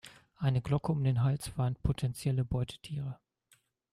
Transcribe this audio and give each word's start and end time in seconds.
Eine 0.39 0.63
Glocke 0.63 0.91
um 0.93 1.03
den 1.03 1.21
Hals 1.23 1.55
warnt 1.59 1.83
potenzielle 1.83 2.43
Beutetiere. 2.43 3.19